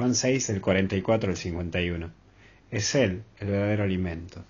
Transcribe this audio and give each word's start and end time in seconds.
Juan 0.00 0.14
6, 0.14 0.46
del 0.46 0.62
44 0.62 1.28
al 1.28 1.36
51. 1.36 2.10
Es 2.70 2.94
Él 2.94 3.22
el 3.38 3.48
verdadero 3.48 3.84
alimento. 3.84 4.42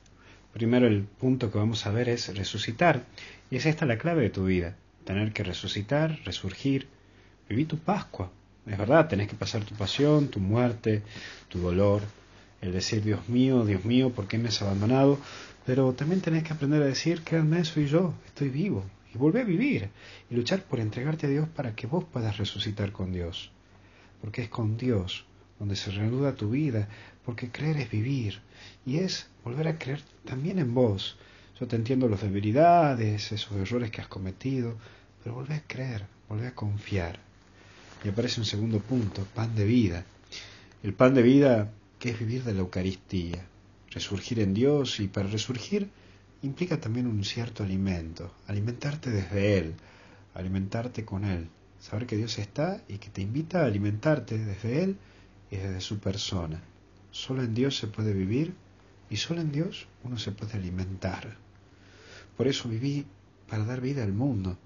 Primero 0.52 0.86
el 0.86 1.02
punto 1.02 1.50
que 1.50 1.58
vamos 1.58 1.84
a 1.86 1.90
ver 1.90 2.08
es 2.08 2.32
resucitar. 2.36 3.02
Y 3.50 3.56
es 3.56 3.66
esta 3.66 3.84
la 3.84 3.98
clave 3.98 4.22
de 4.22 4.30
tu 4.30 4.44
vida. 4.44 4.76
Tener 5.04 5.32
que 5.32 5.42
resucitar, 5.42 6.20
resurgir, 6.24 6.86
vivir 7.48 7.66
tu 7.66 7.78
Pascua. 7.78 8.30
Es 8.64 8.78
verdad, 8.78 9.08
tenés 9.08 9.26
que 9.26 9.34
pasar 9.34 9.64
tu 9.64 9.74
pasión, 9.74 10.28
tu 10.28 10.38
muerte, 10.38 11.02
tu 11.48 11.58
dolor, 11.58 12.02
el 12.60 12.70
decir, 12.70 13.02
Dios 13.02 13.28
mío, 13.28 13.64
Dios 13.64 13.84
mío, 13.84 14.10
¿por 14.10 14.28
qué 14.28 14.38
me 14.38 14.50
has 14.50 14.62
abandonado? 14.62 15.18
Pero 15.66 15.94
también 15.94 16.20
tenés 16.20 16.44
que 16.44 16.52
aprender 16.52 16.80
a 16.80 16.86
decir, 16.86 17.22
créanme, 17.24 17.64
soy 17.64 17.88
yo, 17.88 18.14
estoy 18.24 18.50
vivo, 18.50 18.84
y 19.12 19.18
volver 19.18 19.42
a 19.42 19.46
vivir, 19.46 19.88
y 20.30 20.34
luchar 20.36 20.62
por 20.62 20.78
entregarte 20.78 21.26
a 21.26 21.30
Dios 21.30 21.48
para 21.48 21.74
que 21.74 21.88
vos 21.88 22.04
puedas 22.04 22.38
resucitar 22.38 22.92
con 22.92 23.10
Dios. 23.10 23.50
Porque 24.20 24.42
es 24.42 24.48
con 24.48 24.76
Dios 24.76 25.26
donde 25.60 25.76
se 25.76 25.92
reanuda 25.92 26.34
tu 26.34 26.50
vida, 26.50 26.88
porque 27.24 27.50
creer 27.50 27.76
es 27.76 27.90
vivir, 27.90 28.40
y 28.84 28.98
es 28.98 29.28
volver 29.44 29.68
a 29.68 29.78
creer 29.78 30.02
también 30.24 30.58
en 30.58 30.74
vos. 30.74 31.16
Yo 31.60 31.68
te 31.68 31.76
entiendo 31.76 32.08
las 32.08 32.22
debilidades, 32.22 33.30
esos 33.30 33.52
errores 33.56 33.90
que 33.90 34.00
has 34.00 34.08
cometido, 34.08 34.76
pero 35.22 35.36
volver 35.36 35.58
a 35.58 35.62
creer, 35.68 36.06
volver 36.28 36.48
a 36.48 36.54
confiar. 36.54 37.20
Y 38.02 38.08
aparece 38.08 38.40
un 38.40 38.46
segundo 38.46 38.80
punto, 38.80 39.26
pan 39.34 39.54
de 39.54 39.66
vida. 39.66 40.04
El 40.82 40.94
pan 40.94 41.12
de 41.12 41.22
vida 41.22 41.70
que 41.98 42.08
es 42.08 42.18
vivir 42.18 42.42
de 42.42 42.54
la 42.54 42.60
Eucaristía, 42.60 43.44
resurgir 43.90 44.40
en 44.40 44.54
Dios 44.54 44.98
y 45.00 45.08
para 45.08 45.28
resurgir 45.28 45.90
implica 46.40 46.80
también 46.80 47.06
un 47.06 47.22
cierto 47.22 47.62
alimento, 47.62 48.32
alimentarte 48.46 49.10
desde 49.10 49.58
Él, 49.58 49.74
alimentarte 50.32 51.04
con 51.04 51.26
Él, 51.26 51.48
saber 51.78 52.06
que 52.06 52.16
Dios 52.16 52.38
está 52.38 52.80
y 52.88 52.96
que 52.96 53.10
te 53.10 53.20
invita 53.20 53.60
a 53.60 53.66
alimentarte 53.66 54.38
desde 54.38 54.82
Él 54.82 54.96
y 55.50 55.56
desde 55.56 55.80
su 55.80 55.98
persona. 55.98 56.60
Solo 57.10 57.42
en 57.42 57.54
Dios 57.54 57.76
se 57.76 57.88
puede 57.88 58.12
vivir 58.12 58.54
y 59.08 59.16
solo 59.16 59.40
en 59.40 59.50
Dios 59.50 59.88
uno 60.04 60.18
se 60.18 60.32
puede 60.32 60.54
alimentar. 60.54 61.36
Por 62.36 62.46
eso 62.46 62.68
viví 62.68 63.04
para 63.48 63.64
dar 63.64 63.80
vida 63.80 64.02
al 64.04 64.12
mundo. 64.12 64.56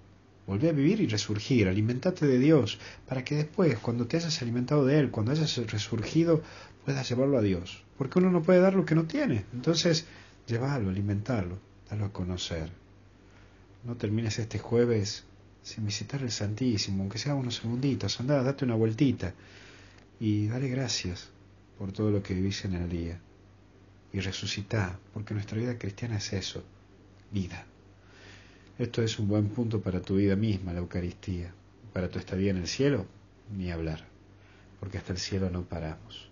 Volví 0.46 0.68
a 0.68 0.72
vivir 0.72 1.00
y 1.00 1.06
resurgir, 1.06 1.68
alimentate 1.68 2.26
de 2.26 2.38
Dios, 2.38 2.78
para 3.08 3.24
que 3.24 3.34
después, 3.34 3.78
cuando 3.78 4.06
te 4.06 4.18
hayas 4.18 4.42
alimentado 4.42 4.84
de 4.84 4.98
Él, 4.98 5.10
cuando 5.10 5.32
hayas 5.32 5.56
resurgido, 5.56 6.42
puedas 6.84 7.08
llevarlo 7.08 7.38
a 7.38 7.42
Dios. 7.42 7.82
Porque 7.96 8.18
uno 8.18 8.30
no 8.30 8.42
puede 8.42 8.60
dar 8.60 8.74
lo 8.74 8.84
que 8.84 8.94
no 8.94 9.04
tiene. 9.04 9.46
Entonces, 9.54 10.04
llévalo, 10.46 10.90
alimentarlo, 10.90 11.58
darlo 11.88 12.04
a 12.04 12.12
conocer. 12.12 12.68
No 13.84 13.96
termines 13.96 14.38
este 14.38 14.58
jueves 14.58 15.24
sin 15.62 15.86
visitar 15.86 16.20
el 16.20 16.30
Santísimo, 16.30 17.02
aunque 17.02 17.16
sea 17.16 17.34
unos 17.34 17.56
segunditos, 17.56 18.20
anda, 18.20 18.42
date 18.42 18.66
una 18.66 18.74
vueltita 18.74 19.32
y 20.24 20.48
dale 20.48 20.68
gracias 20.68 21.28
por 21.76 21.92
todo 21.92 22.10
lo 22.10 22.22
que 22.22 22.32
vivís 22.32 22.64
en 22.64 22.72
el 22.72 22.88
día. 22.88 23.20
Y 24.10 24.20
resucitá, 24.20 24.98
porque 25.12 25.34
nuestra 25.34 25.58
vida 25.58 25.76
cristiana 25.76 26.16
es 26.16 26.32
eso, 26.32 26.64
vida. 27.30 27.66
Esto 28.78 29.02
es 29.02 29.18
un 29.18 29.28
buen 29.28 29.50
punto 29.50 29.82
para 29.82 30.00
tu 30.00 30.16
vida 30.16 30.34
misma, 30.34 30.72
la 30.72 30.78
Eucaristía. 30.78 31.52
Para 31.92 32.08
tu 32.08 32.18
estadía 32.18 32.52
en 32.52 32.56
el 32.56 32.68
cielo, 32.68 33.04
ni 33.54 33.70
hablar, 33.70 34.06
porque 34.80 34.96
hasta 34.96 35.12
el 35.12 35.18
cielo 35.18 35.50
no 35.50 35.64
paramos. 35.64 36.30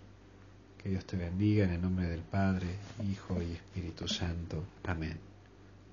Que 0.81 0.89
Dios 0.89 1.05
te 1.05 1.15
bendiga 1.15 1.65
en 1.65 1.73
el 1.73 1.81
nombre 1.83 2.07
del 2.07 2.21
Padre, 2.21 2.65
Hijo 3.07 3.43
y 3.43 3.51
Espíritu 3.51 4.07
Santo. 4.07 4.63
Amén. 4.85 5.19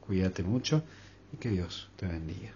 Cuídate 0.00 0.42
mucho 0.42 0.82
y 1.34 1.36
que 1.36 1.50
Dios 1.50 1.90
te 1.96 2.06
bendiga. 2.06 2.54